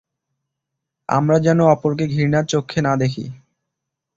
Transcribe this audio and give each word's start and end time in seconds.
আমরা 1.09 1.37
যেন 1.39 1.59
অপরকে 1.73 2.05
ঘৃণার 2.07 2.45
চক্ষে 2.45 2.79
না 2.81 2.93
দেখি। 2.95 3.25